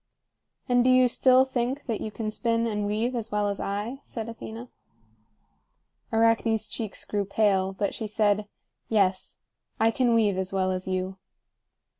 [0.67, 3.99] "And do you still think that you can spin and weave as well as I?"
[4.01, 4.71] said Athena.
[6.11, 8.47] Arachne's cheeks grew pale, but she said:
[8.89, 9.37] "Yes.
[9.79, 11.17] I can weave as well as you."